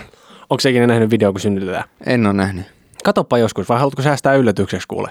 Onko 0.50 0.60
se 0.60 0.70
ikinä 0.70 0.88
nähnyt 0.88 1.12
video, 1.12 1.32
kun 1.32 1.42
synnytetään? 1.42 1.84
En 2.06 2.26
ole 2.26 2.34
nähnyt. 2.34 2.66
Katoppa 3.04 3.38
joskus, 3.38 3.70
vai 3.70 3.78
haluatko 3.78 4.02
säästää 4.02 4.36
yllätykseksi 4.36 4.88
kuule? 4.88 5.10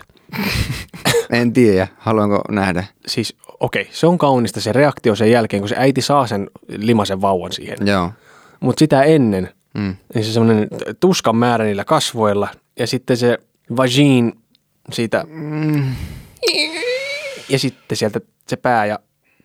En 1.30 1.52
tiedä. 1.52 1.88
Haluanko 1.98 2.42
nähdä? 2.50 2.84
Siis 3.06 3.36
okei, 3.60 3.82
okay, 3.82 3.94
se 3.94 4.06
on 4.06 4.18
kaunista 4.18 4.60
se 4.60 4.72
reaktio 4.72 5.14
sen 5.14 5.30
jälkeen, 5.30 5.60
kun 5.60 5.68
se 5.68 5.76
äiti 5.78 6.02
saa 6.02 6.26
sen 6.26 6.50
limasen 6.68 7.20
vauvan 7.20 7.52
siihen. 7.52 7.78
Joo. 7.84 8.10
Mutta 8.60 8.78
sitä 8.78 9.02
ennen, 9.02 9.48
Mm. 9.76 9.96
niin 10.14 10.24
se 10.24 10.32
semmoinen 10.32 10.68
tuskan 11.00 11.36
määrä 11.36 11.64
niillä 11.64 11.84
kasvoilla 11.84 12.48
ja 12.78 12.86
sitten 12.86 13.16
se 13.16 13.38
vagin 13.76 14.32
siitä, 14.92 15.24
Mm. 15.28 15.92
Ja 17.48 17.58
sitten 17.58 17.96
sieltä 17.96 18.20
se 18.48 18.56
pää 18.56 18.86
ja 18.86 18.98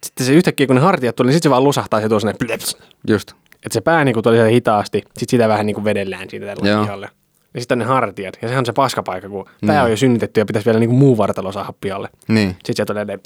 sitten 0.05 0.25
se 0.25 0.33
yhtäkkiä 0.33 0.67
kun 0.67 0.75
ne 0.75 0.81
hartiat 0.81 1.15
tuli, 1.15 1.27
niin 1.27 1.33
sitten 1.33 1.49
se 1.49 1.51
vaan 1.51 1.63
lusahtaa 1.63 2.01
se 2.01 2.09
tuossa 2.09 2.27
ne 2.27 2.33
pleps. 2.39 2.77
Just. 3.07 3.31
Että 3.53 3.73
se 3.73 3.81
pää 3.81 4.05
niin 4.05 4.23
tuli 4.23 4.53
hitaasti, 4.53 4.97
sitten 4.97 5.29
sitä 5.29 5.47
vähän 5.47 5.65
niin 5.65 5.73
kuin 5.73 5.83
vedellään 5.83 6.29
siitä 6.29 6.45
tällä 6.45 6.81
pihalle. 6.81 7.09
Ja 7.53 7.61
sitten 7.61 7.79
ne 7.79 7.85
hartiat. 7.85 8.37
Ja 8.41 8.47
sehän 8.47 8.59
on 8.59 8.65
se 8.65 8.73
paskapaikka, 8.73 9.29
kun 9.29 9.45
pää 9.67 9.83
on 9.83 9.91
jo 9.91 9.97
synnytetty 9.97 10.41
ja 10.41 10.45
pitäisi 10.45 10.65
vielä 10.65 10.79
niin 10.79 10.89
kuin 10.89 10.99
muu 10.99 11.17
vartalo 11.17 11.51
saada 11.51 11.73
pihalle. 11.81 12.09
Niin. 12.27 12.49
Sitten 12.49 12.75
sieltä 12.75 12.93
tulee 12.93 13.05
ne... 13.05 13.19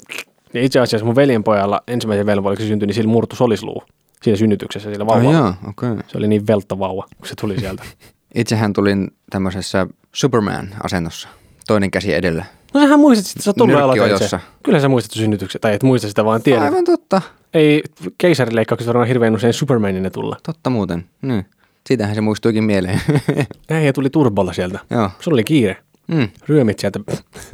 Ja 0.54 0.62
itse 0.62 0.80
asiassa 0.80 1.04
mun 1.06 1.16
veljen 1.16 1.44
pojalla 1.44 1.82
ensimmäisen 1.88 2.26
velvo, 2.26 2.48
oliko 2.48 2.62
se 2.62 2.68
syntyi, 2.68 2.86
niin 2.86 2.94
sillä 2.94 3.10
murtu 3.10 3.36
solisluu 3.36 3.82
siinä 4.26 4.36
synnytyksessä, 4.36 4.90
sillä 4.90 5.04
Oh, 5.04 5.08
vauvalla. 5.14 5.38
joo, 5.38 5.48
okei. 5.68 5.90
Okay. 5.90 6.02
Se 6.08 6.18
oli 6.18 6.28
niin 6.28 6.46
velttavauva, 6.46 7.06
kun 7.18 7.26
se 7.28 7.34
tuli 7.40 7.60
sieltä. 7.60 7.82
Itsehän 8.34 8.72
tulin 8.72 9.10
tämmöisessä 9.30 9.86
Superman-asennossa. 10.12 11.28
Toinen 11.66 11.90
käsi 11.90 12.14
edellä. 12.14 12.44
No 12.74 12.80
sähän 12.80 13.00
muistat, 13.00 13.26
että 13.26 13.42
sä 13.42 13.52
tullut 13.52 13.76
aloitteeseen. 13.80 14.42
Kyllä 14.62 14.80
sä 14.80 14.88
muistat 14.88 15.12
synnytyksen, 15.12 15.60
tai 15.60 15.74
et 15.74 15.82
muista 15.82 16.08
sitä 16.08 16.24
vaan 16.24 16.42
tiedät. 16.42 16.62
Aivan 16.64 16.84
totta. 16.84 17.22
Ei 17.54 17.82
keisarileikkauksessa 18.18 18.88
varmaan 18.88 19.08
hirveän 19.08 19.34
usein 19.34 19.52
Supermanina 19.52 20.10
tulla. 20.10 20.36
Totta 20.42 20.70
muuten. 20.70 21.04
Niin. 21.22 21.46
Siitähän 21.86 22.14
se 22.14 22.20
muistuikin 22.20 22.64
mieleen. 22.64 23.00
Äijä 23.70 23.92
tuli 23.92 24.10
turbolla 24.10 24.52
sieltä. 24.52 24.78
Joo. 24.90 25.10
Sulla 25.20 25.34
oli 25.34 25.44
kiire. 25.44 25.76
Mm. 26.08 26.28
Ryömit 26.48 26.78
sieltä. 26.78 27.00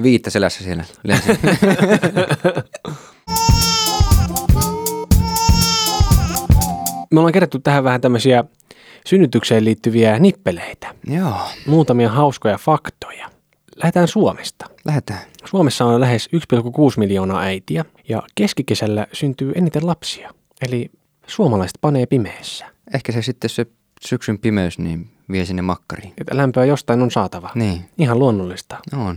Viittä 0.02 0.30
selässä 0.30 0.64
siellä. 0.64 0.84
Me 7.12 7.20
ollaan 7.20 7.32
kerätty 7.32 7.58
tähän 7.58 7.84
vähän 7.84 8.00
tämmöisiä 8.00 8.44
synnytykseen 9.06 9.64
liittyviä 9.64 10.18
nippeleitä. 10.18 10.94
Joo. 11.06 11.36
Muutamia 11.66 12.08
hauskoja 12.08 12.58
faktoja. 12.58 13.30
Lähdetään 13.76 14.08
Suomesta. 14.08 14.66
Lähetään. 14.84 15.20
Suomessa 15.44 15.84
on 15.84 16.00
lähes 16.00 16.28
1,6 16.36 16.40
miljoonaa 16.96 17.40
äitiä 17.40 17.84
ja 18.08 18.22
keskikesällä 18.34 19.06
syntyy 19.12 19.52
eniten 19.54 19.86
lapsia. 19.86 20.30
Eli 20.62 20.90
suomalaiset 21.26 21.78
panee 21.80 22.06
pimeässä. 22.06 22.66
Ehkä 22.94 23.12
se 23.12 23.22
sitten 23.22 23.50
se 23.50 23.66
syksyn 24.00 24.38
pimeys 24.38 24.78
niin 24.78 25.10
vie 25.30 25.44
sinne 25.44 25.62
makkariin. 25.62 26.12
Että 26.18 26.36
lämpöä 26.36 26.64
jostain 26.64 27.02
on 27.02 27.10
saatava. 27.10 27.50
Niin. 27.54 27.84
Ihan 27.98 28.18
luonnollista. 28.18 28.78
On. 28.96 29.16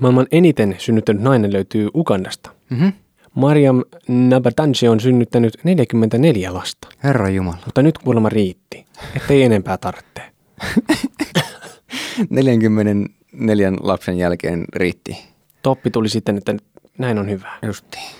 Maailman 0.00 0.26
eniten 0.32 0.76
synnyttänyt 0.78 1.22
nainen 1.22 1.52
löytyy 1.52 1.88
Ugandasta. 1.94 2.50
Mhm. 2.70 2.88
Mariam 3.34 3.82
Nabatanji 4.08 4.88
on 4.88 5.00
synnyttänyt 5.00 5.56
44 5.64 6.54
lasta, 6.54 6.88
Herra 7.04 7.28
Jumala. 7.28 7.58
mutta 7.66 7.82
nyt 7.82 7.98
kuulemma 7.98 8.28
riitti, 8.28 8.86
ettei 9.16 9.42
enempää 9.42 9.78
tarvitse. 9.78 10.22
44 12.30 13.72
lapsen 13.80 14.18
jälkeen 14.18 14.64
riitti. 14.76 15.18
Toppi 15.62 15.90
tuli 15.90 16.08
sitten, 16.08 16.36
että 16.38 16.54
näin 16.98 17.18
on 17.18 17.30
hyvä. 17.30 17.48
Justiin. 17.66 18.10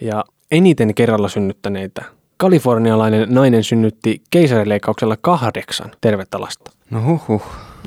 Ja 0.00 0.24
eniten 0.50 0.94
kerralla 0.94 1.28
synnyttäneitä. 1.28 2.04
Kalifornialainen 2.36 3.34
nainen 3.34 3.64
synnytti 3.64 4.22
keisarileikkauksella 4.30 5.16
kahdeksan 5.20 5.90
tervettä 6.00 6.40
lasta. 6.40 6.70
No 6.90 7.02
huh 7.04 7.28
huh. 7.28 7.42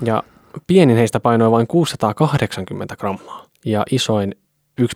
Ja 0.05 0.23
pienin 0.67 0.97
heistä 0.97 1.19
painoi 1.19 1.51
vain 1.51 1.67
680 1.67 2.95
grammaa 2.95 3.45
ja 3.65 3.83
isoin 3.91 4.35
1,5 4.81 4.87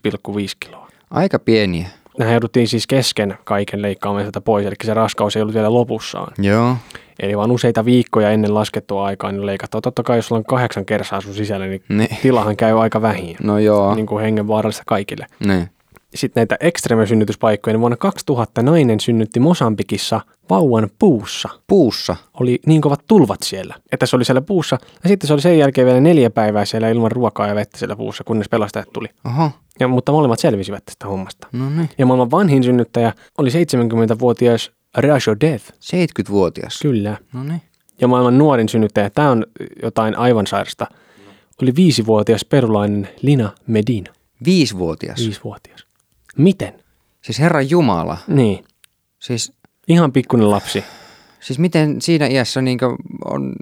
kiloa. 0.60 0.89
Aika 1.12 1.40
pieniä. 1.40 1.88
Nämä 2.18 2.32
jouduttiin 2.32 2.68
siis 2.68 2.88
kesken 2.88 3.38
kaiken 3.44 3.82
leikkaamaan 3.82 4.24
sieltä 4.24 4.42
pois, 4.42 4.66
eli 4.66 4.76
se 4.84 4.94
raskaus 4.94 5.36
ei 5.36 5.42
ollut 5.42 5.56
vielä 5.56 5.74
lopussaan. 5.74 6.34
Joo. 6.38 6.76
Eli 7.20 7.38
vaan 7.38 7.52
useita 7.52 7.86
viikkoja 7.86 8.32
ennen 8.32 8.54
laskettua 8.54 9.06
aikaa 9.06 9.32
niin 9.32 9.46
leikataan. 9.46 9.82
Totta 9.82 10.04
kai 10.04 10.18
jos 10.18 10.28
sulla 10.28 10.40
on 10.40 10.46
kahdeksan 10.46 10.86
kersaa 10.86 11.22
sun 11.22 11.34
sisällä, 11.34 11.66
niin 11.66 11.84
Niin. 11.90 12.18
tilahan 12.22 12.58
käy 12.58 12.82
aika 12.82 13.02
vähin. 13.02 13.36
No 13.44 13.60
joo. 13.60 13.96
Niin 13.96 14.06
kuin 14.06 14.24
hengenvaarallista 14.24 14.84
kaikille. 14.88 15.26
Niin. 15.46 15.70
Sitten 16.16 16.42
näitä 16.42 16.58
ekstremisynnytyspaikkoja, 16.60 17.74
niin 17.74 17.82
vuonna 17.82 17.98
2000 17.98 18.64
nainen 18.64 19.00
synnytti 19.00 19.40
Mosambikissa 19.40 20.22
vauvan 20.50 20.90
puussa. 21.00 21.50
Puussa. 21.68 22.16
Oli 22.40 22.60
niin 22.66 22.82
kovat 22.82 23.04
tulvat 23.08 23.44
siellä, 23.44 23.76
että 23.92 24.06
se 24.06 24.16
oli 24.16 24.26
siellä 24.26 24.42
puussa. 24.42 24.78
Ja 25.04 25.10
sitten 25.10 25.28
se 25.28 25.34
oli 25.34 25.42
sen 25.42 25.58
jälkeen 25.58 25.88
vielä 25.88 26.00
neljä 26.00 26.30
päivää 26.30 26.66
siellä 26.66 26.90
ilman 26.90 27.12
ruokaa 27.12 27.48
ja 27.48 27.56
vettä 27.56 27.78
siellä 27.78 27.96
puussa, 27.96 28.24
kunnes 28.24 28.50
pelastajat 28.50 28.90
tuli. 28.94 29.08
Oho. 29.26 29.52
Ja, 29.80 29.88
mutta 29.88 30.12
molemmat 30.12 30.40
selvisivät 30.40 30.86
tästä 30.86 31.08
hommasta. 31.08 31.48
No 31.52 31.70
niin. 31.70 31.90
Ja 31.98 32.06
maailman 32.06 32.32
vanhin 32.32 32.64
synnyttäjä 32.64 33.14
oli 33.38 33.50
70-vuotias 33.50 34.72
Rajo 34.98 35.36
Dev. 35.42 35.60
70-vuotias. 35.60 36.80
Kyllä. 36.82 37.18
No 37.34 37.44
niin. 37.44 37.62
Ja 38.02 38.08
maailman 38.08 38.38
nuorin 38.38 38.70
synnyttäjä, 38.70 39.10
tämä 39.10 39.32
on 39.32 39.46
jotain 39.84 40.18
aivan 40.18 40.48
sairasta, 40.48 40.88
oli 41.62 41.76
viisivuotias 41.76 42.46
perulainen 42.46 43.10
Lina 43.22 43.52
Medina. 43.68 44.14
Viisivuotias. 44.46 45.20
Viisivuotias. 45.20 45.89
Miten? 46.40 46.84
Siis 47.22 47.40
Herra 47.40 47.62
Jumala. 47.62 48.18
Niin. 48.28 48.64
Siis, 49.20 49.54
Ihan 49.88 50.12
pikkuinen 50.12 50.52
lapsi. 50.52 50.84
siis 51.40 51.60
miten 51.60 52.02
siinä 52.02 52.28
iässä 52.28 52.62
niin 52.62 52.80
on 53.26 53.56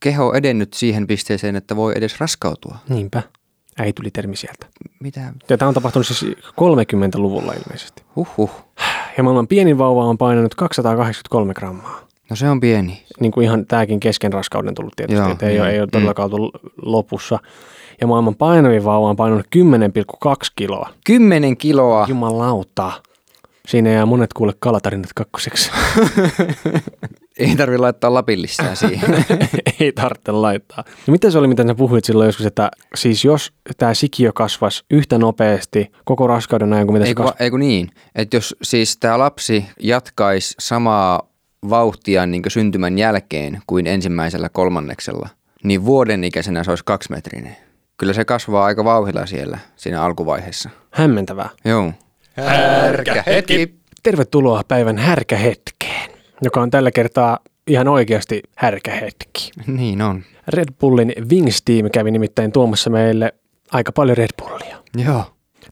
keho 0.00 0.32
edennyt 0.34 0.74
siihen 0.74 1.06
pisteeseen, 1.06 1.56
että 1.56 1.76
voi 1.76 1.92
edes 1.96 2.20
raskautua? 2.20 2.78
Niinpä. 2.88 3.22
Äiti 3.78 3.92
tuli 3.92 4.10
termi 4.10 4.36
sieltä. 4.36 4.66
Mitä? 5.00 5.32
Ja 5.48 5.58
tämä 5.58 5.68
on 5.68 5.74
tapahtunut 5.74 6.06
siis 6.06 6.24
30-luvulla 6.46 7.52
ilmeisesti. 7.52 8.02
Huhhuh. 8.16 8.50
Ja 9.16 9.22
maailman 9.22 9.48
pienin 9.48 9.78
vauva 9.78 10.04
on 10.04 10.18
painanut 10.18 10.54
283 10.54 11.54
grammaa. 11.54 12.08
No 12.30 12.36
se 12.36 12.48
on 12.48 12.60
pieni. 12.60 13.02
Niin 13.20 13.32
kuin 13.32 13.44
ihan 13.44 13.66
tämäkin 13.66 14.00
kesken 14.00 14.32
raskauden 14.32 14.74
tullut 14.74 14.92
tietysti, 14.96 15.22
Joo, 15.22 15.32
että 15.32 15.48
ei, 15.48 15.60
ole, 15.60 15.70
ei 15.70 15.78
ole 15.78 15.86
mm. 15.86 15.90
todellakaan 15.90 16.34
oltu 16.34 16.50
lopussa. 16.82 17.38
Ja 18.00 18.06
maailman 18.06 18.34
painavin 18.34 18.84
vauva 18.84 19.08
on 19.08 19.16
painanut 19.16 19.46
10,2 19.56 20.32
kiloa. 20.56 20.90
Kymmenen 21.04 21.56
kiloa. 21.56 22.06
Jumalauta. 22.08 22.92
Siinä 23.68 23.90
jää 23.90 24.06
monet 24.06 24.32
kuule 24.32 24.52
kalatarinat 24.58 25.12
kakkoseksi. 25.14 25.70
Ei 27.38 27.56
tarvi 27.56 27.78
laittaa 27.78 28.14
lapillissään 28.14 28.76
siihen. 28.76 29.24
ei 29.80 29.92
tarvitse 29.92 30.32
laittaa. 30.32 30.84
No 31.06 31.10
mitä 31.10 31.30
se 31.30 31.38
oli, 31.38 31.48
mitä 31.48 31.66
sä 31.66 31.74
puhuit 31.74 32.04
silloin 32.04 32.26
joskus, 32.26 32.46
että 32.46 32.70
siis 32.94 33.24
jos 33.24 33.52
tämä 33.78 33.94
sikiö 33.94 34.32
kasvas 34.32 34.84
yhtä 34.90 35.18
nopeasti 35.18 35.92
koko 36.04 36.26
raskauden 36.26 36.72
ajan 36.72 36.86
kuin 36.86 36.94
mitä 36.94 37.04
se 37.04 37.08
Eikö, 37.08 37.22
kasvaa. 37.22 37.36
eikö 37.40 37.58
niin? 37.58 37.90
Että 38.14 38.36
jos 38.36 38.56
siis 38.62 38.96
tämä 38.96 39.18
lapsi 39.18 39.66
jatkaisi 39.80 40.54
samaa 40.58 41.29
vauhtia 41.70 42.26
niin 42.26 42.42
syntymän 42.48 42.98
jälkeen 42.98 43.62
kuin 43.66 43.86
ensimmäisellä 43.86 44.48
kolmanneksella, 44.48 45.28
niin 45.64 45.84
vuoden 45.84 46.24
ikäisenä 46.24 46.64
se 46.64 46.70
olisi 46.70 46.84
kaksimetrinen. 46.84 47.56
Kyllä 47.96 48.12
se 48.12 48.24
kasvaa 48.24 48.64
aika 48.64 48.84
vauhilla 48.84 49.26
siellä, 49.26 49.58
siinä 49.76 50.02
alkuvaiheessa. 50.02 50.70
Hämmentävää. 50.90 51.48
Joo. 51.64 51.92
Härkä 52.36 53.24
hetki. 53.26 53.74
Tervetuloa 54.02 54.62
päivän 54.68 54.98
härkähetkeen, 54.98 56.10
joka 56.42 56.60
on 56.60 56.70
tällä 56.70 56.90
kertaa 56.90 57.38
ihan 57.66 57.88
oikeasti 57.88 58.42
härkähetki. 58.56 59.50
Niin 59.66 60.02
on. 60.02 60.22
Red 60.48 60.68
Bullin 60.80 61.12
Wings 61.32 61.62
Team 61.62 61.90
kävi 61.90 62.10
nimittäin 62.10 62.52
tuomassa 62.52 62.90
meille 62.90 63.34
aika 63.72 63.92
paljon 63.92 64.16
Red 64.16 64.30
Bullia. 64.42 64.82
Joo. 64.96 65.24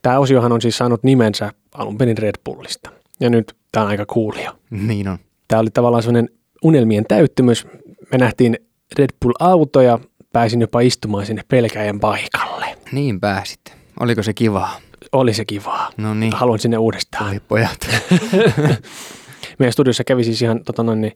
Tämä 0.02 0.18
osiohan 0.18 0.52
on 0.52 0.62
siis 0.62 0.78
saanut 0.78 1.02
nimensä 1.02 1.52
alun 1.75 1.99
perin 1.99 2.18
Red 2.18 2.35
Bullista. 2.45 2.90
Ja 3.21 3.30
nyt 3.30 3.57
tämä 3.73 3.85
on 3.85 3.90
aika 3.90 4.07
kuulia. 4.07 4.54
Niin 4.71 5.09
on. 5.09 5.18
Tämä 5.49 5.61
oli 5.61 5.71
tavallaan 5.71 6.02
sellainen 6.02 6.28
unelmien 6.62 7.05
täyttymys. 7.09 7.67
Me 8.12 8.19
nähtiin 8.19 8.59
Red 8.99 9.11
Bull-auto 9.25 9.81
ja 9.81 9.99
pääsin 10.33 10.61
jopa 10.61 10.81
istumaan 10.81 11.26
sinne 11.26 11.43
pelkäjän 11.49 12.00
paikalle. 12.00 12.67
Niin 12.93 13.21
pääsit. 13.21 13.61
Oliko 14.00 14.23
se 14.23 14.35
kivaa? 14.35 14.81
Oli 15.12 15.35
se 15.35 15.45
kivaa. 15.45 15.90
No 15.97 16.14
niin. 16.14 16.33
Haluan 16.33 16.59
sinne 16.59 16.78
uudestaan. 16.78 17.31
Oi 17.31 17.40
pojat. 17.49 17.88
Meidän 19.59 19.73
studiossa 19.73 20.05
kävi 20.05 20.25
siis 20.25 20.43
ihan 20.43 20.64
tota 20.64 20.83
noin, 20.83 21.00
niin, 21.00 21.12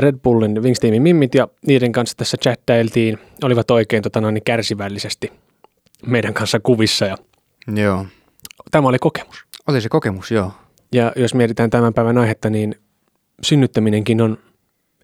Red 0.00 0.16
Bullin 0.22 0.62
Wings 0.62 0.80
Teamin 0.80 1.02
mimmit 1.02 1.34
ja 1.34 1.48
niiden 1.66 1.92
kanssa 1.92 2.16
tässä 2.16 2.36
chattailtiin. 2.36 3.18
Olivat 3.44 3.70
oikein 3.70 4.02
tota 4.02 4.20
noin, 4.20 4.34
niin 4.34 4.44
kärsivällisesti 4.44 5.32
meidän 6.06 6.34
kanssa 6.34 6.60
kuvissa 6.60 7.06
ja 7.06 7.16
joo. 7.76 8.06
tämä 8.70 8.88
oli 8.88 8.98
kokemus. 8.98 9.44
Oli 9.66 9.80
se 9.80 9.88
kokemus, 9.88 10.30
joo. 10.30 10.52
Ja 10.92 11.12
jos 11.16 11.34
mietitään 11.34 11.70
tämän 11.70 11.94
päivän 11.94 12.18
aihetta, 12.18 12.50
niin 12.50 12.74
synnyttäminenkin 13.42 14.20
on 14.20 14.38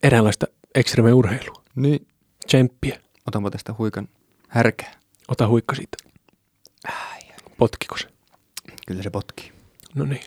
eräänlaista 0.02 0.46
ekstreme-urheilua. 0.74 1.62
Niin. 1.74 2.06
Tsemppiä. 2.46 2.98
Otanpa 3.28 3.50
tästä 3.50 3.74
huikan 3.78 4.08
härkää. 4.48 4.92
Ota 5.28 5.48
huikka 5.48 5.74
siitä. 5.74 5.96
Potkiko 7.58 7.96
se? 7.98 8.08
Kyllä 8.86 9.02
se 9.02 9.10
potkii. 9.10 9.52
No 9.94 10.04
niin. 10.04 10.22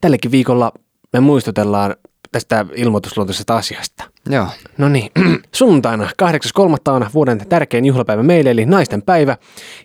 Tällekin 0.00 0.30
viikolla 0.30 0.72
me 1.12 1.20
muistutellaan 1.20 1.96
tästä 2.32 2.66
ilmoitusluontoisesta 2.74 3.56
asiasta. 3.56 4.04
Joo. 4.30 4.46
No 4.78 4.88
niin, 4.88 5.10
sunnuntaina 5.52 6.04
8.3. 6.04 6.92
on 6.92 7.06
vuoden 7.14 7.48
tärkein 7.48 7.84
juhlapäivä 7.84 8.22
meille, 8.22 8.50
eli 8.50 8.66
naisten 8.66 9.02
päivä. 9.02 9.36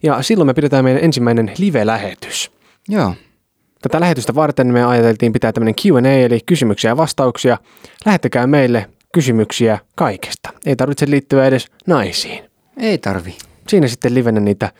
Ja 0.03 0.21
silloin 0.21 0.45
me 0.45 0.53
pidetään 0.53 0.83
meidän 0.83 1.03
ensimmäinen 1.03 1.53
live-lähetys. 1.57 2.51
Joo. 2.89 3.15
Tätä 3.81 3.99
lähetystä 3.99 4.35
varten 4.35 4.67
me 4.67 4.83
ajateltiin 4.85 5.33
pitää 5.33 5.51
tämmöinen 5.53 5.75
Q&A, 5.75 6.25
eli 6.25 6.39
kysymyksiä 6.45 6.91
ja 6.91 6.97
vastauksia. 6.97 7.57
Lähettäkää 8.05 8.47
meille 8.47 8.89
kysymyksiä 9.13 9.79
kaikesta. 9.95 10.49
Ei 10.65 10.75
tarvitse 10.75 11.09
liittyä 11.09 11.45
edes 11.45 11.67
naisiin. 11.87 12.43
Ei 12.77 12.97
tarvi. 12.97 13.37
Siinä 13.67 13.87
sitten 13.87 14.13
livenä 14.13 14.39
niitä 14.39 14.71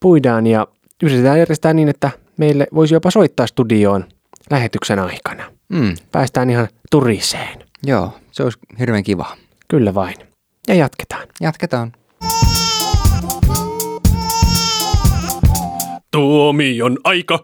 puidaan 0.00 0.46
ja 0.46 0.66
yritetään 1.02 1.38
järjestää 1.38 1.72
niin, 1.72 1.88
että 1.88 2.10
meille 2.36 2.66
voisi 2.74 2.94
jopa 2.94 3.10
soittaa 3.10 3.46
studioon 3.46 4.04
lähetyksen 4.50 4.98
aikana. 4.98 5.44
Mm, 5.68 5.94
Päästään 6.12 6.50
ihan 6.50 6.68
turiseen. 6.90 7.58
joo, 7.86 8.12
se 8.32 8.42
olisi 8.42 8.58
hirveän 8.78 9.02
kiva. 9.02 9.36
Kyllä 9.68 9.94
vain. 9.94 10.14
Ja 10.68 10.74
jatketaan. 10.74 11.28
Jatketaan. 11.40 11.92
Tuomion 16.10 16.98
aika. 17.04 17.38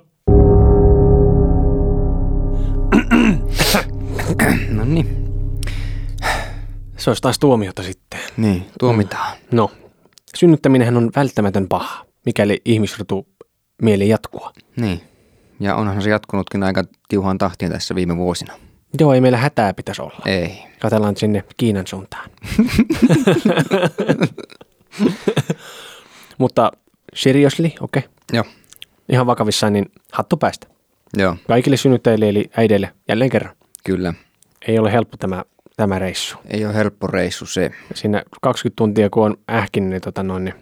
No 4.71 4.85
niin, 4.85 5.07
Se 6.97 7.11
olisi 7.11 7.23
taas 7.23 7.39
tuomiota 7.39 7.83
sitten. 7.83 8.21
niin, 8.37 8.67
tuomitaan. 8.79 9.37
No, 9.53 9.71
synnyttäminenhän 10.37 10.97
on 10.97 11.11
välttämätön 11.17 11.69
paha, 11.69 12.07
mikäli 12.27 12.61
ihmisrotu 12.65 13.27
mieli 13.83 14.09
jatkua. 14.09 14.53
Niin, 14.77 15.01
ja 15.61 15.75
onhan 15.77 16.03
se 16.03 16.11
jatkunutkin 16.11 16.63
aika 16.63 16.85
tiuhaan 17.09 17.39
tahtiin 17.39 17.73
tässä 17.73 17.95
viime 17.95 18.17
vuosina. 18.17 18.53
Joo, 19.01 19.13
ei 19.15 19.21
meillä 19.21 19.39
hätää 19.39 19.75
pitäisi 19.75 20.03
olla. 20.03 20.19
Ei. 20.27 20.59
Katellaan 20.81 21.17
sinne 21.17 21.45
Kiinan 21.57 21.87
suuntaan. 21.87 22.31
Mutta 26.39 26.73
seriously, 27.15 27.67
okei. 27.81 28.01
Okay. 28.01 28.03
Joo, 28.33 28.45
Ihan 29.09 29.27
vakavissaan, 29.27 29.73
niin 29.73 29.87
hattu 30.13 30.37
päästä. 30.37 30.67
joo, 31.17 31.37
Kaikille 31.49 31.77
synnyttäjille 31.77 32.29
eli 32.29 32.51
äideille 32.57 32.93
jälleen 33.09 33.31
kerran. 33.31 33.55
kyllä. 33.85 34.15
Ei 34.69 34.79
ole 34.79 34.93
helppo 34.93 35.17
tämä, 35.17 35.45
tämä 35.77 35.99
reissu. 35.99 36.37
Ei 36.47 36.65
ole 36.67 36.75
helppo 36.75 37.07
reissu 37.07 37.47
se. 37.47 37.71
Siinä 37.95 38.23
20 38.43 38.77
tuntia 38.77 39.11
kun 39.11 39.25
on 39.25 39.37
ähkinyt, 39.51 39.91
niin, 39.91 40.01
tota 40.03 40.23
noin, 40.23 40.45
niin 40.45 40.55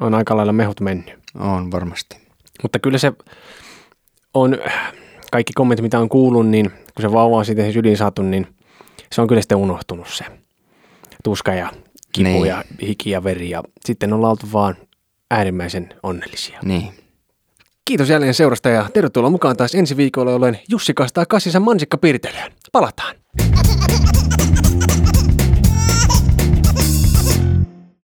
on 0.00 0.14
aika 0.14 0.36
lailla 0.36 0.52
mehut 0.52 0.80
mennyt. 0.80 1.14
On 1.38 1.70
varmasti. 1.70 2.18
Mutta 2.62 2.78
kyllä 2.78 2.98
se 2.98 3.12
on, 4.34 4.58
kaikki 5.32 5.52
kommentit 5.52 5.82
mitä 5.82 5.98
on 5.98 6.08
kuullut, 6.08 6.48
niin 6.48 6.70
kun 6.70 7.02
se 7.02 7.12
vauva 7.12 7.36
on 7.36 7.44
sitten 7.44 7.72
syliin 7.72 7.96
saatu, 7.96 8.22
niin 8.22 8.46
se 9.12 9.20
on 9.20 9.28
kyllä 9.28 9.40
sitten 9.40 9.58
unohtunut 9.58 10.08
se 10.08 10.24
tuska 11.24 11.54
ja 11.54 11.70
kipu 12.12 12.28
Niin. 12.28 12.46
ja 12.46 12.64
hiki 12.82 13.10
ja 13.10 13.24
veri. 13.24 13.50
Ja 13.50 13.62
sitten 13.84 14.12
ollaan 14.12 14.30
oltu 14.30 14.46
vaan 14.52 14.76
äärimmäisen 15.30 15.88
onnellisia. 16.02 16.58
Niin. 16.64 16.88
Kiitos 17.88 18.08
jälleen 18.08 18.34
seurasta 18.34 18.68
ja 18.68 18.86
tervetuloa 18.94 19.30
mukaan 19.30 19.56
taas 19.56 19.74
ensi 19.74 19.96
viikolla, 19.96 20.30
jolloin 20.30 20.58
Jussi 20.68 20.94
kastaa 20.94 21.26
kassinsa 21.26 21.60
mansikka. 21.60 21.98
Palataan. 22.72 23.16